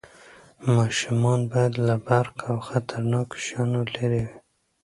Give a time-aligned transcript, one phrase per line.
[0.75, 4.37] ماشومان باید له برق او خطرناکو شیانو لرې وي.